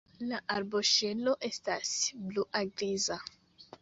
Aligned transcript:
La 0.29 0.37
arboŝelo 0.53 1.35
estas 1.49 1.93
blua-griza. 2.31 3.19